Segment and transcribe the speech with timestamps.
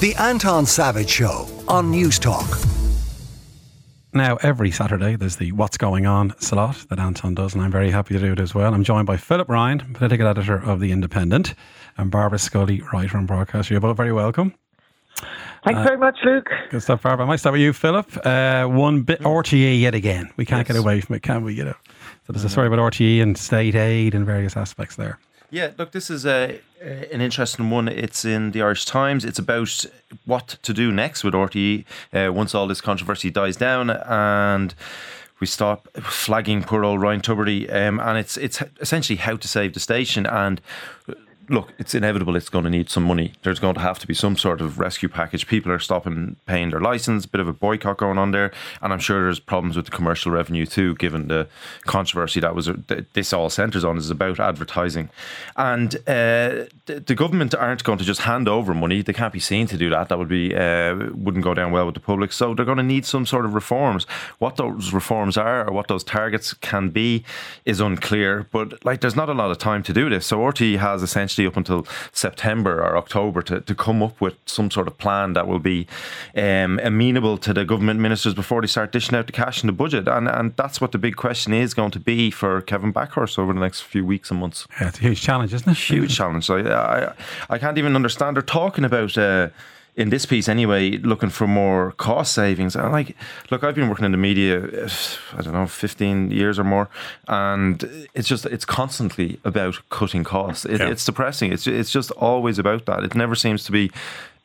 [0.00, 2.70] The Anton Savage Show on Newstalk.
[4.12, 7.90] Now, every Saturday, there's the What's Going On slot that Anton does, and I'm very
[7.90, 8.74] happy to do it as well.
[8.74, 11.54] I'm joined by Philip Ryan, political editor of The Independent,
[11.96, 13.74] and Barbara Scully, writer and broadcaster.
[13.74, 14.54] You're both very welcome.
[15.64, 16.48] Thanks very much, Luke.
[16.70, 17.24] Good stuff, Barbara.
[17.24, 18.06] I might start with you, Philip.
[18.26, 20.30] Uh, one bit RTE yet again.
[20.36, 20.76] We can't Yes.
[20.76, 21.54] get away from it, can we?
[21.54, 21.74] You know.
[22.26, 25.18] So there's a story about RTE and state aid and various aspects there.
[25.54, 27.86] Yeah, look, this is a, an interesting one.
[27.86, 29.24] It's in the Irish Times.
[29.24, 29.86] It's about
[30.24, 34.74] what to do next with RTE uh, once all this controversy dies down and
[35.38, 37.72] we stop flagging poor old Ryan Tubridy.
[37.72, 40.26] Um, and it's it's essentially how to save the station.
[40.26, 40.60] And
[41.48, 43.32] look, it's inevitable it's going to need some money.
[43.42, 45.46] There's going to have to be some sort of rescue package.
[45.46, 48.52] People are stopping paying their license, bit of a boycott going on there.
[48.82, 51.48] And I'm sure there's problems with the commercial revenue too, given the
[51.82, 52.70] controversy that was
[53.12, 55.10] this all centres on is about advertising.
[55.56, 59.02] And uh, the, the government aren't going to just hand over money.
[59.02, 60.08] They can't be seen to do that.
[60.08, 62.32] That would be uh, wouldn't go down well with the public.
[62.32, 64.04] So they're going to need some sort of reforms.
[64.38, 67.24] What those reforms are or what those targets can be
[67.64, 68.46] is unclear.
[68.50, 70.26] But like, there's not a lot of time to do this.
[70.26, 74.70] So RT has essentially up until September or October to, to come up with some
[74.70, 75.86] sort of plan that will be
[76.36, 79.72] um, amenable to the government ministers before they start dishing out the cash in the
[79.72, 80.08] budget.
[80.08, 83.52] And and that's what the big question is going to be for Kevin Bakhurst over
[83.52, 84.66] the next few weeks and months.
[84.80, 85.76] Yeah, it's a huge challenge, isn't it?
[85.76, 86.50] Huge challenge.
[86.50, 87.14] I, I,
[87.50, 88.36] I can't even understand.
[88.36, 89.16] They're talking about.
[89.18, 89.48] Uh,
[89.96, 92.74] in this piece, anyway, looking for more cost savings.
[92.74, 93.16] And like,
[93.50, 94.88] look, I've been working in the media,
[95.36, 96.88] I don't know, fifteen years or more,
[97.28, 100.64] and it's just it's constantly about cutting costs.
[100.64, 100.88] It, Yeah.
[100.90, 101.52] It's depressing.
[101.52, 103.04] It's it's just always about that.
[103.04, 103.90] It never seems to be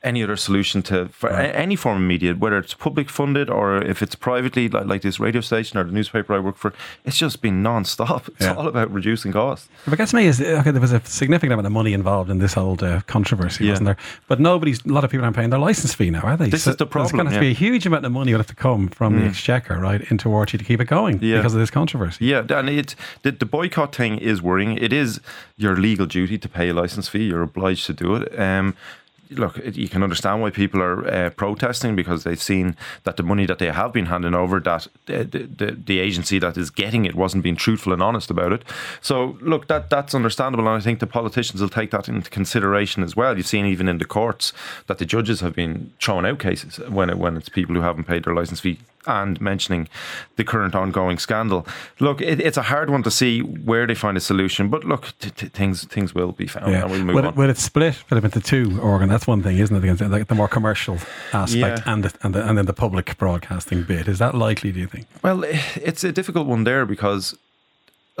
[0.02, 3.76] any other solution to for a- any form of media, whether it's public funded or
[3.82, 6.72] if it's privately, like, like this radio station or the newspaper I work for.
[7.04, 8.28] It's just been non-stop.
[8.36, 8.54] It's Yeah.
[8.54, 9.68] all about reducing costs.
[9.86, 10.70] But gets me is okay.
[10.70, 13.72] There was a significant amount of money involved in this whole uh, controversy, Yeah.
[13.72, 13.96] wasn't there?
[14.26, 14.82] But nobody's.
[14.86, 16.48] A lot of people aren't paying their license fee now, are they?
[16.48, 18.32] This is the There's going problem, to have to be a huge amount of money
[18.32, 21.52] will have to come from the exchequer, right, into RT to keep it going because
[21.52, 22.24] of this controversy.
[22.24, 24.78] Yeah, and it the, the boycott thing is worrying.
[24.78, 25.20] It is
[25.58, 27.24] your legal duty to pay a license fee.
[27.26, 28.38] You're obliged to do it.
[28.40, 28.74] Um,
[29.30, 33.46] look, you can understand why people are uh, protesting because they've seen that the money
[33.46, 37.14] that they have been handing over, that the, the, the, agency that is getting it
[37.14, 38.64] wasn't being truthful and honest about it.
[39.00, 43.02] So, look, that that's understandable, and I think the politicians will take that into consideration
[43.02, 43.36] as well.
[43.36, 44.52] You've seen even in the courts
[44.86, 48.04] that the judges have been throwing out cases when it, when it's people who haven't
[48.04, 49.88] paid their license fee and mentioning
[50.36, 51.66] the current ongoing scandal.
[52.00, 55.12] Look, it, it's a hard one to see where they find a solution, but look,
[55.18, 56.82] t- t- things things will be found, Yeah.
[56.82, 57.32] and we'll move Will on.
[57.32, 59.08] it, will it split Philip, into two organ?
[59.08, 60.08] That's one thing, isn't it?
[60.10, 60.98] Like the more commercial
[61.32, 61.92] aspect Yeah.
[61.92, 64.06] and, the, and, the, and then the public broadcasting bit.
[64.08, 65.06] Is that likely, do you think?
[65.22, 67.34] Well, it's a difficult one there because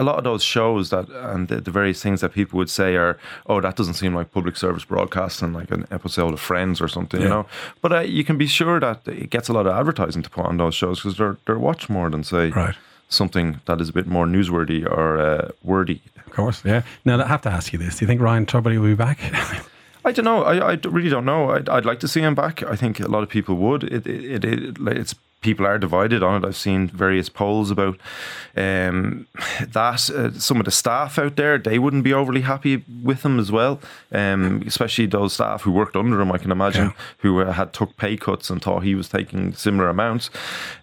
[0.00, 2.96] a lot of those shows that and the, the various things that people would say
[2.96, 3.14] are,
[3.50, 7.20] oh, that doesn't seem like public service broadcasting, like an episode of Friends or something,
[7.20, 7.44] you know.
[7.82, 10.44] But uh, you can be sure that it gets a lot of advertising to put
[10.46, 12.76] on those shows because they're they're watched more than say Right.
[13.08, 16.00] something that is a bit more newsworthy or uh, wordy.
[16.26, 16.82] Of course, yeah.
[17.04, 17.96] Now, I have to ask you this.
[17.98, 19.18] Do you think Ryan Tubridy will be back?
[20.04, 20.44] I don't know.
[20.44, 21.50] I really don't know.
[21.50, 22.62] I'd, I'd like to see him back.
[22.62, 23.82] I think a lot of people would.
[23.84, 26.46] It, it, it, it it's people are divided on it.
[26.46, 27.98] I've seen various polls about
[28.56, 29.26] um,
[29.72, 30.10] that.
[30.10, 33.50] Uh, some of the staff out there they wouldn't be overly happy with him as
[33.52, 33.80] well.
[34.12, 36.32] Um, especially those staff who worked under him.
[36.32, 36.92] I can imagine Yeah.
[37.18, 40.30] who uh, had took pay cuts and thought he was taking similar amounts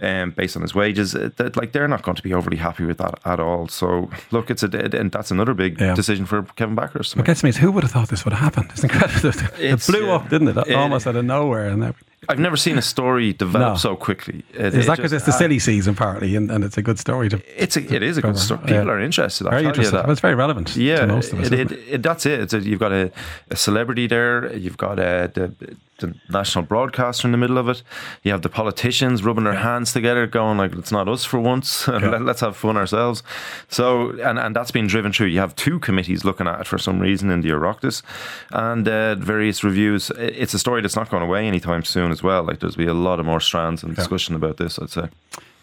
[0.02, 1.16] um, based on his wages.
[1.16, 3.68] Uh, that, like they're not going to be overly happy with that at all.
[3.68, 5.94] So look, it's a and that's another big Yeah.
[5.96, 7.16] decision for Kevin Bakhurst.
[7.16, 8.72] What gets me is who would have thought this would have happened?
[8.72, 9.30] It's incredible.
[9.60, 10.16] it It's, blew yeah.
[10.16, 10.58] up, didn't it?
[10.68, 11.68] It- Almost out of nowhere.
[11.68, 11.96] And that,
[12.30, 13.76] I've never seen a story develop No.
[13.78, 14.44] so quickly.
[14.54, 16.82] It- is it that because it's the uh, silly season partly and, and it's a
[16.82, 17.42] good story to.
[17.64, 18.60] It's a, it is a good story.
[18.62, 18.92] People Yeah.
[18.92, 19.46] are interested.
[19.46, 19.66] I'll Very.
[19.66, 20.10] You that.
[20.10, 21.52] it's very relevant Yeah, to most of us.
[21.52, 22.52] it, it, it, that's it.
[22.54, 23.12] A, you've got a,
[23.52, 24.52] a celebrity there.
[24.56, 25.54] You've got a, the,
[26.00, 27.84] the national broadcaster in the middle of it.
[28.24, 31.88] You have the politicians rubbing their hands together, going like, "It's not us for once.
[31.98, 32.10] Yeah.
[32.10, 33.24] Let, us have fun ourselves."
[33.70, 35.28] So, and and that's been driven through.
[35.28, 38.04] You have two committees looking at it for some reason in the Oireachtas,
[38.52, 40.12] and uh, various reviews.
[40.18, 42.44] It's a story that's not going away anytime soon as well.
[42.44, 44.78] Like there's be a lot of more strands and discussion about this.
[44.80, 45.10] I'd say.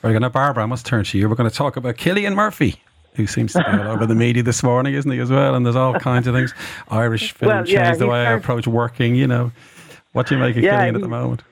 [0.03, 0.21] Very good.
[0.21, 1.29] Now, Barbara, I must turn to you.
[1.31, 2.83] We're going to talk about Cillian Murphy.
[3.15, 5.55] Who seems to be all over the media this morning, isn't he, as well?
[5.55, 6.53] And there's all kinds of things.
[6.89, 9.53] Irish film Well, yeah, changed the way I approach working, you know.
[10.15, 11.43] What do you make of Yeah, Cillian at the moment?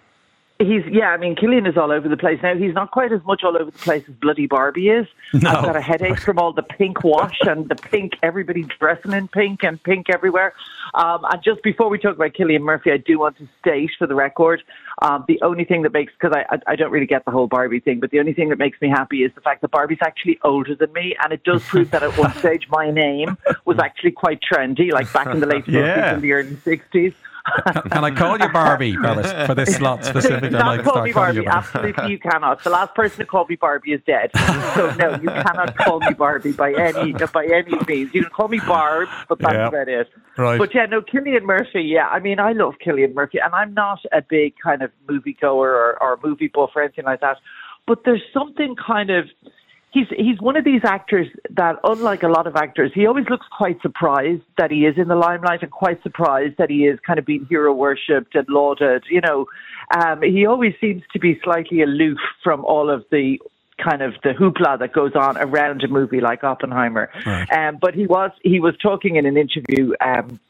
[0.59, 2.55] He's yeah, I mean, Cillian is all over the place now.
[2.55, 5.09] He's not quite as much all over the place as bloody Barbie is.
[5.35, 5.51] No.
[5.51, 8.13] I've got a headache from all the pink wash and the pink.
[8.23, 10.55] Everybody dressing in pink and pink everywhere.
[10.95, 14.07] Um, and just before we talk about Cillian Murphy, I do want to state for
[14.07, 14.63] the record
[15.01, 17.49] um, the only thing that makes because I, I I don't really get the whole
[17.49, 19.99] Barbie thing, but the only thing that makes me happy is the fact that Barbie's
[20.03, 23.79] actually older than me, and it does prove that at one stage my name was
[23.81, 25.95] actually quite trendy, like back in the late Yeah.
[25.95, 27.13] fifties and the early sixties.
[27.91, 30.51] Can, I call you Barbie, Bevis, for this slot specifically?
[30.51, 31.47] Not like call me you Barbie.
[31.47, 32.63] Absolutely, you cannot.
[32.63, 34.31] The last person to call me Barbie is dead.
[34.75, 38.15] So no, you cannot call me Barbie by any by any means.
[38.15, 39.69] You can call me Barb, but that's Yeah.
[39.69, 40.09] about it.
[40.39, 40.59] Right.
[40.59, 41.83] But yeah, no, Cillian Murphy.
[41.83, 45.37] Yeah, I mean, I love Cillian Murphy, and I'm not a big kind of movie
[45.41, 47.39] goer or, or movie buff or anything like that.
[47.87, 49.27] But there's something kind of
[49.93, 53.47] he's he's one of these actors that, unlike a lot of actors, he always looks
[53.57, 57.19] quite surprised that he is in the limelight and quite surprised that he is kind
[57.19, 59.05] of being hero worshipped and lauded.
[59.09, 59.47] You know,
[59.95, 63.39] um, he always seems to be slightly aloof from all of the
[63.83, 67.11] kind of the hoopla that goes on around a movie like Oppenheimer.
[67.27, 67.51] Right.
[67.53, 69.93] Um, but he was he was talking in an interview.
[70.01, 70.41] Um,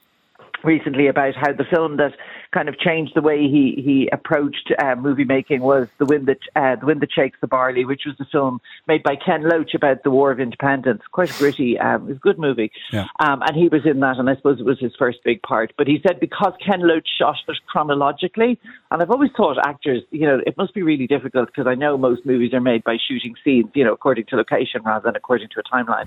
[0.64, 2.12] recently about how the film that
[2.52, 6.38] kind of changed the way he he approached uh, movie making was the wind that
[6.54, 9.74] uh, the wind that shakes the barley, which was the film made by Ken Loach
[9.74, 11.02] about the War of Independence.
[11.10, 13.06] Quite a gritty, um, it was a good movie, Yeah.
[13.20, 15.72] um, and he was in that, and I suppose it was his first big part.
[15.76, 18.58] But he said because Ken Loach shot it chronologically,
[18.90, 21.96] and I've always thought actors, you know, it must be really difficult because I know
[21.96, 25.48] most movies are made by shooting scenes, you know, according to location rather than according
[25.50, 26.06] to a timeline.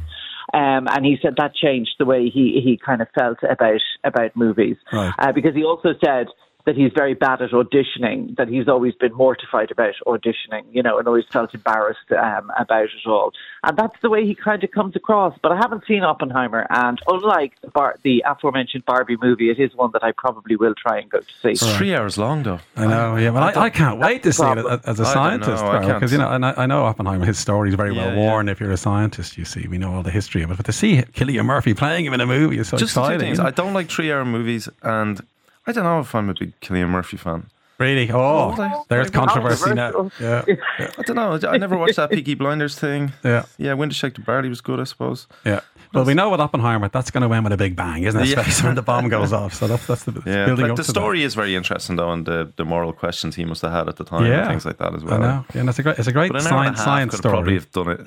[0.53, 4.35] Um, and he said that changed the way he, he kind of felt about about
[4.35, 5.13] movies Right.
[5.19, 6.27] uh, because he also said
[6.65, 10.97] that he's very bad at auditioning, that he's always been mortified about auditioning, you know,
[10.97, 13.31] and always felt embarrassed um, about it all.
[13.63, 15.37] And that's the way he kind of comes across.
[15.43, 19.75] But I haven't seen Oppenheimer, and unlike the, bar- the aforementioned Barbie movie, it is
[19.75, 21.49] one that I probably will try and go to see.
[21.51, 22.59] It's three hours long, though.
[22.75, 23.29] I know, yeah.
[23.29, 26.11] Well, I, I can't wait to see it as a scientist, know, I can't because
[26.11, 27.25] you know, and I, I know Oppenheimer.
[27.25, 28.29] His story is very well Yeah, yeah.
[28.31, 28.49] worn.
[28.49, 30.57] If you're a scientist, you see, we know all the history of it.
[30.57, 33.05] But to see Cillian Murphy playing him in a movie is so Just the two
[33.05, 33.19] exciting.
[33.27, 33.39] things.
[33.39, 35.21] I don't like three-hour movies, and
[35.67, 37.47] I don't know if I'm a big Cillian Murphy fan.
[37.77, 38.09] Really?
[38.09, 39.91] Oh, Oh, there's controversy now.
[39.91, 40.11] controversial.
[40.47, 41.49] Yeah, I don't know.
[41.49, 43.11] I never watched that Peaky Blinders thing.
[43.23, 45.27] yeah, Yeah, Wind to Shake the Barley was good, I suppose.
[45.43, 45.59] yeah.
[45.95, 48.27] Well, we know with Oppenheimer, that's going to end with a big bang, isn't it?
[48.27, 48.39] Yeah.
[48.41, 49.53] Especially when the bomb goes off.
[49.53, 52.11] So that's that's the Yeah, building like up the to story is very interesting though,
[52.11, 54.29] and the, the moral questions he must have had at the time, That.
[54.31, 55.15] and Yeah, things like that as well.
[55.15, 55.29] I well.
[55.37, 55.45] know.
[55.53, 56.83] Yeah, and it's a great, it's a great But an hour and science,
[57.13, 57.31] science story.
[57.33, 58.01] probably have done it.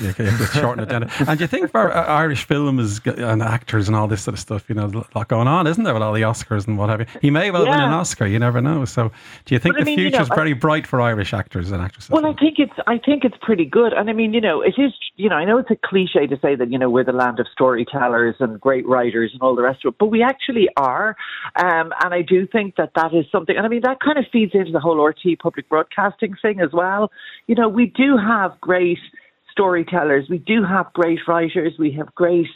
[0.00, 1.10] Yeah, you have to shorten it down.
[1.28, 4.40] And do you think for uh, Irish films and actors and all this sort of
[4.40, 6.88] stuff, you know, a lot going on, isn't there, with all the Oscars and what
[6.88, 7.06] have you?
[7.20, 8.26] He may well win an Oscar.
[8.26, 8.84] You never know.
[8.86, 9.10] So,
[9.44, 11.34] do you think But I the mean, you future's know, I- very bright for Irish
[11.34, 12.10] actors and actresses?
[12.10, 14.74] Well, I think it's I think it's pretty good, and I mean, you know, it
[14.78, 14.92] is.
[15.16, 17.33] You know, I know it's a cliche to say that you know we're the land
[17.40, 21.16] of storytellers and great writers and all the rest of it, but we actually are,
[21.56, 23.56] um, and I do think that that is something.
[23.56, 26.72] And I mean, that kind of feeds into the whole RT public broadcasting thing as
[26.72, 27.10] well.
[27.46, 28.98] You know, we do have great
[29.50, 32.48] storytellers, we do have great writers, we have great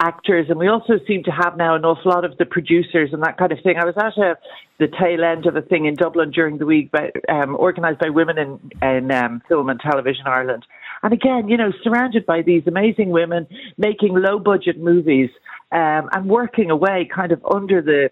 [0.00, 3.22] actors, and we also seem to have now an awful lot of the producers and
[3.22, 3.76] that kind of thing.
[3.78, 4.36] I was at a,
[4.78, 8.10] the tail end of a thing in Dublin during the week, by, um, organised by
[8.10, 10.66] women in, in um, film and television Ireland.
[11.02, 13.46] And again, you know, surrounded by these amazing women
[13.78, 15.30] making low budget movies
[15.72, 18.10] um, and working away kind of under the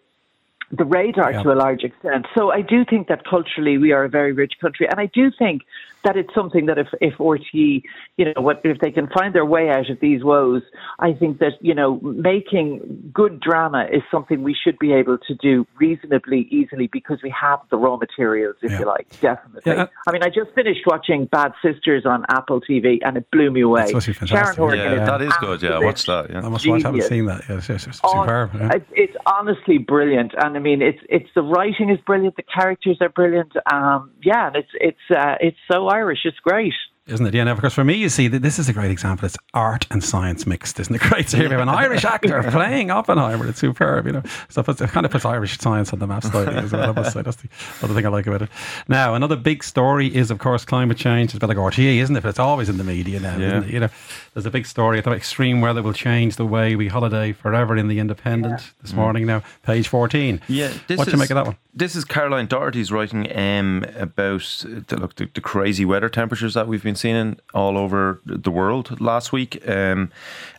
[0.76, 1.42] the radar Yeah.
[1.42, 2.26] to a large extent.
[2.36, 5.30] So I do think that culturally we are a very rich country, and I do
[5.38, 5.62] think
[6.04, 7.82] that it's something that if if RTE,
[8.18, 10.62] you know, what if they can find their way out of these woes,
[10.98, 15.34] I think that you know making good drama is something we should be able to
[15.34, 18.80] do reasonably easily because we have the raw materials, if Yeah.
[18.80, 19.62] you like, definitely.
[19.72, 19.82] Yeah.
[19.84, 23.50] Uh, I mean, I just finished watching Bad Sisters on Apple TV, and it blew
[23.50, 23.80] me away.
[23.80, 24.44] That's supposed to be fantastic.
[24.44, 25.62] Sharon Horgan Yeah, is that is good.
[25.62, 26.36] Yeah, absolute watch that.
[26.36, 26.84] I must watch.
[26.84, 27.42] I haven't seen that.
[27.48, 28.50] Yeah, it's, it's, it's superb.
[28.54, 28.70] Yeah.
[28.74, 32.98] It's, it's honestly brilliant, and I mean, it's it's the writing is brilliant, the characters
[33.00, 33.52] are brilliant.
[33.72, 36.20] Um, yeah, and it's it's uh, it's so Irish.
[36.24, 36.74] It's great.
[37.06, 37.34] Isn't it?
[37.34, 39.26] Yeah, no, because for me, you see, th- this is a great example.
[39.26, 41.00] It's art and science mixed, isn't it?
[41.02, 41.28] Great.
[41.28, 43.46] So you have an Irish actor playing Oppenheimer.
[43.46, 44.22] It's superb, you know.
[44.48, 46.88] So it, puts, it kind of puts Irish science on the map slightly as well,
[46.88, 47.20] I must say.
[47.20, 47.48] That's the
[47.82, 48.48] other thing I like about it.
[48.88, 51.26] Now, another big story is, of course, climate change.
[51.26, 52.22] It's a bit like RTE, isn't it?
[52.22, 53.46] But it's always in the media now, Yeah.
[53.48, 53.70] isn't it?
[53.74, 53.88] You know,
[54.32, 54.96] there's a big story.
[54.96, 58.94] I thought extreme weather will change the way we holiday forever in the Independent this
[58.94, 60.40] morning now, page 14.
[60.48, 61.56] Yeah, this What do you make of that one?
[61.76, 66.66] This is Caroline Doherty's writing um, about the, look the, the crazy weather temperatures that
[66.68, 70.10] we've been seeing all over the world last week, um,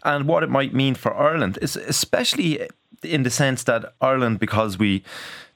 [0.03, 2.67] and what it might mean for Ireland, is especially
[3.03, 5.03] in the sense that Ireland, because we.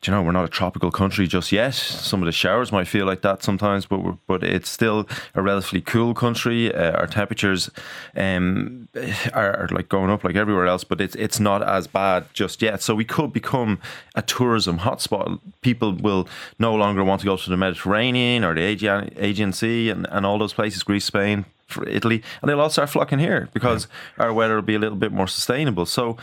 [0.06, 1.74] You know, we're not a tropical country just yet.
[1.74, 5.06] Some of the showers might feel like that sometimes, but but it's still
[5.36, 6.74] a relatively cool country.
[6.74, 7.70] Uh, our temperatures
[8.16, 8.88] um,
[9.34, 12.62] are, are like going up like everywhere else, but it's it's not as bad just
[12.62, 12.82] yet.
[12.82, 13.78] So we could become
[14.16, 15.42] a tourism hotspot.
[15.60, 16.30] People will
[16.60, 20.26] no longer want to go to the Mediterranean or the Aegean, Aegean Sea and, and
[20.26, 24.34] all those places, Greece, Spain, for Italy, and they'll all start flocking here because our
[24.34, 25.86] weather will be a little bit more sustainable.
[25.86, 26.18] So,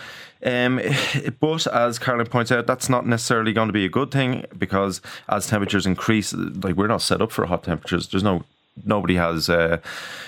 [0.45, 0.81] um,
[1.41, 5.01] but as Caroline points out, that's not necessarily going to be a good thing because
[5.29, 8.09] as temperatures increase, like we're not set up for hot temperatures.
[8.09, 8.45] There's no
[8.85, 9.79] nobody has uh,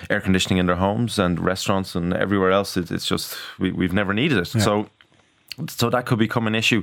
[0.08, 2.76] air conditioning in their homes and restaurants and everywhere else.
[2.78, 4.46] It, it's just we, we've never needed it.
[4.46, 4.88] So
[5.68, 6.82] so that could become an issue.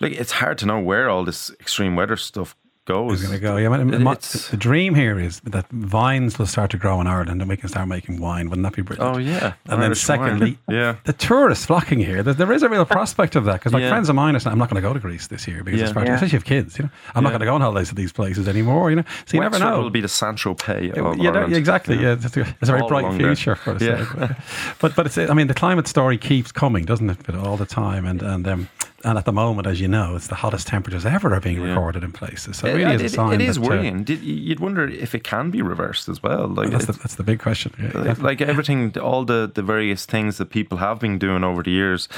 [0.00, 3.20] Like it's hard to know where all this extreme weather stuff goes.
[3.20, 3.56] It's going to go.
[3.56, 7.06] Yeah, but my- It's- the dream here is that vines will start to grow in
[7.06, 8.48] Ireland and we can start making wine.
[8.50, 9.16] Wouldn't that be brilliant?
[9.16, 10.18] Oh yeah, And then, Irish wine.
[10.18, 12.22] secondly, yeah, the tourists flocking here.
[12.22, 13.88] There, there is a real prospect of that because, like Yeah.
[13.90, 15.78] friends of mine are saying, "I'm not going to go to Greece this year because
[15.80, 15.86] Yeah.
[15.86, 16.14] it's far too, Yeah.
[16.16, 16.78] especially if kids.
[16.78, 18.90] You know, I'm not going to go on holidays to these places anymore.
[18.90, 19.80] You know, so you never Wexford know.
[19.82, 21.54] will be the Saint Tropez of yeah, Ireland.
[21.54, 21.96] exactly.
[22.02, 23.28] Yeah, it's, a, it's a very All bright along there.
[23.34, 23.82] future for us.
[23.82, 24.06] Yeah.
[24.18, 24.34] yeah.
[24.80, 27.18] but but it's I mean the climate story keeps coming, doesn't it?
[27.24, 28.68] But all the time, and and um,
[29.04, 31.68] and at the moment, as you know, it's the hottest temperatures ever are being Yeah.
[31.70, 32.56] recorded in places.
[32.58, 33.40] So it It- really is a sign.
[33.40, 34.04] it is uh, worrying.
[34.04, 36.46] Did, you'd wonder if it can be reversed as well.
[36.48, 37.72] Like that's, the, that's the big question.
[37.80, 41.62] Yeah, like, like everything, all the, the various things that people have been doing over
[41.62, 42.08] the years,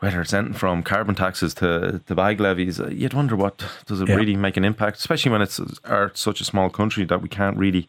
[0.00, 4.00] whether it's anything from carbon taxes to, to bag levies, uh, you'd wonder what does
[4.00, 4.14] it Yeah.
[4.16, 7.56] really make an impact, especially when it's our, such a small country that we can't
[7.56, 7.88] really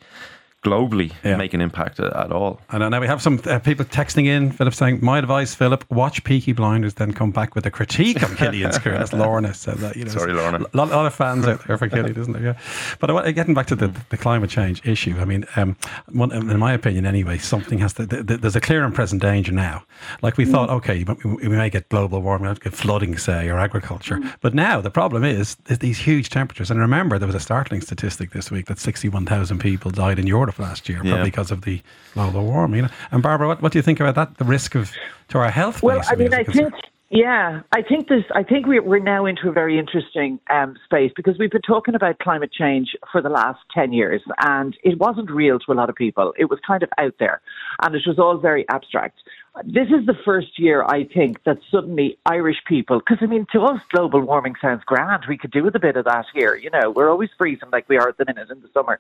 [0.64, 1.38] globally Yeah.
[1.38, 2.60] make an impact a- at all.
[2.70, 5.86] I know now we have some uh, people texting in, Philip saying, My advice, Philip,
[5.90, 8.98] watch Peaky Blinders, then come back with a critique on Cillian's career.
[8.98, 9.96] That's Lorna said that.
[9.96, 10.66] You know, Sorry, Lorna.
[10.74, 12.44] A lot, lot of fans out there for Cillian, isn't there?
[12.44, 12.54] Yeah.
[13.00, 15.78] But I wa- getting back to the, the climate change issue, I mean, um,
[16.12, 19.22] one, in my opinion anyway, something has to, th- th- there's a clear and present
[19.22, 19.84] danger now.
[20.22, 23.48] Like we thought, okay, we, we may get global warming, we might get flooding, say,
[23.50, 24.20] or agriculture.
[24.42, 26.70] But now the problem is, is these huge temperatures.
[26.70, 30.49] And remember, there was a startling statistic this week that 61,000 people died in Europe
[30.58, 31.12] last year, Yeah.
[31.12, 31.82] probably because of the
[32.14, 32.78] global warming.
[32.78, 32.94] You know?
[33.12, 34.38] And Barbara, what, what do you think about that?
[34.38, 34.92] The risk of
[35.28, 35.84] to our health.
[35.84, 36.72] Well, I mean, I concern.
[36.72, 38.24] think, yeah, I think this.
[38.36, 41.96] I think we're we're now into a very interesting um, space because we've been talking
[41.96, 45.90] about climate change for the last ten years, and it wasn't real to a lot
[45.90, 46.34] of people.
[46.38, 47.42] It was kind of out there,
[47.82, 49.20] and it was all very abstract.
[49.66, 53.62] This is the first year, I think, that suddenly Irish people, because I mean, to
[53.62, 55.24] us, global warming sounds grand.
[55.28, 56.56] We could do with a bit of that here.
[56.56, 59.00] You know, we're always freezing like we are at the minute in the summer.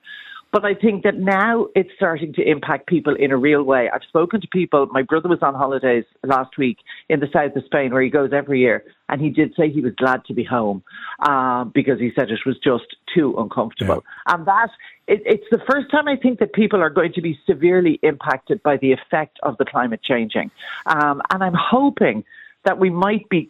[0.51, 3.89] But I think that now it's starting to impact people in a real way.
[3.94, 4.88] I've spoken to people.
[4.88, 8.32] My brother was on holidays last week in the south of Spain, where he goes
[8.34, 10.83] every year, and he did say he was glad to be home
[11.27, 14.03] um, because he said it was just too uncomfortable.
[14.27, 14.69] And that
[15.07, 18.61] it, it's the first time I think that people are going to be severely impacted
[18.63, 20.51] by the effect of the climate changing.
[20.85, 22.23] Um, and I'm hoping
[22.63, 23.49] that we might be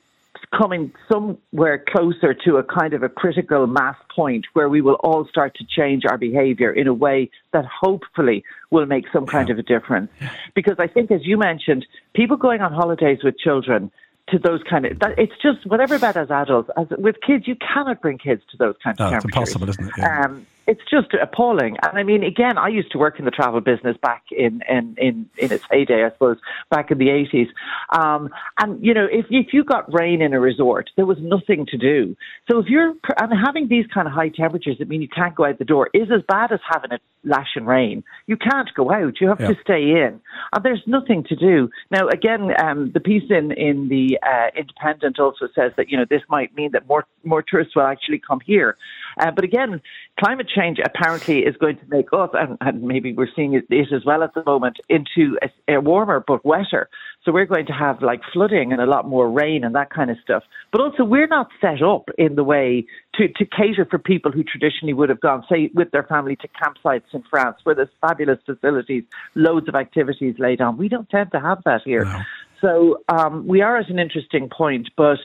[0.58, 5.28] coming somewhere closer to a kind of a critical mass point where we will all
[5.28, 9.60] start to change our behavior in a way that hopefully will make some kind of
[9.60, 10.10] a difference.
[10.56, 13.92] Because I think, as you mentioned, people going on holidays with children
[14.32, 17.56] to those kind of that it's just whatever about as adults as with kids you
[17.56, 19.94] cannot bring kids to those kinds No, of it's impossible, isn't it?
[19.98, 20.26] Yeah.
[20.26, 21.78] Um, it's just appalling.
[21.84, 24.96] And I mean, again, I used to work in the travel business back in in
[24.98, 26.38] in, in its heyday, I suppose,
[26.70, 27.48] back in the eighties.
[27.90, 28.30] Um,
[28.62, 31.78] and you know, if if you got rain in a resort, there was nothing to
[31.78, 32.16] do.
[32.50, 35.46] So if you're and having these kind of high temperatures that mean you can't go
[35.46, 38.04] out the door is as bad as having it lashing rain.
[38.28, 39.20] You can't go out.
[39.20, 39.50] You have Yeah.
[39.50, 40.22] to stay in,
[40.54, 41.70] and there's nothing to do.
[41.92, 46.06] Now, again, um, the piece in in the uh, Independent also says that you know
[46.06, 48.78] this might mean that more more tourists will actually come here.
[49.20, 49.82] Uh, but again,
[50.20, 53.92] climate change apparently is going to make us, and, and maybe we're seeing it, it
[53.94, 56.90] as well at the moment, into a, a warmer but wetter.
[57.26, 60.10] So we're going to have like flooding and a lot more rain and that kind
[60.10, 60.44] of stuff.
[60.72, 62.86] But also, we're not set up in the way
[63.16, 66.48] to, to cater for people who traditionally would have gone, say, with their family to
[66.48, 69.04] campsites in France, where there's fabulous facilities,
[69.36, 70.78] loads of activities laid on.
[70.78, 72.06] We don't tend to have that here.
[72.06, 72.20] No.
[72.62, 75.20] So um, we are at an interesting point, but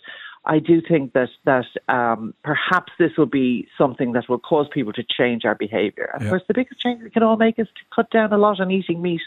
[0.47, 4.93] I do think that that um, perhaps this will be something that will cause people
[4.93, 6.11] to change our behaviour.
[6.13, 6.27] And Yeah.
[6.27, 8.61] Of course, the biggest change we can all make is to cut down a lot
[8.61, 9.23] on eating meat.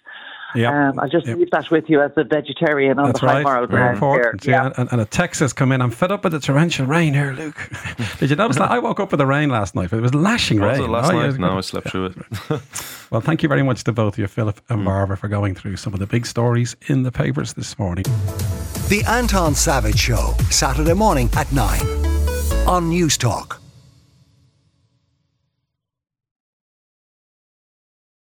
[0.55, 0.89] Yeah.
[0.89, 1.33] Um, I'll just Yeah.
[1.36, 3.43] leave that with you as a vegetarian on That's the high right.
[3.43, 4.43] moral Very ground important.
[4.43, 4.53] here.
[4.53, 4.71] Yeah.
[4.77, 5.81] And, and a text has come in.
[5.81, 7.69] I'm fed up with the torrential rain here, Luke.
[8.19, 8.69] Did you notice that?
[8.69, 9.91] I woke up with the rain last night.
[9.91, 10.88] It was lashing Was rain.
[10.88, 11.38] it last Oh, night?
[11.39, 11.57] No.
[11.57, 12.15] I slept through it.
[13.09, 14.75] Well, thank you very much to both of you, Philip Mm.
[14.75, 18.03] and Barbara, for going through some of the big stories in the papers this morning.
[18.89, 21.82] The Anton Savage Show, Saturday morning at 9
[22.65, 23.58] on Newstalk.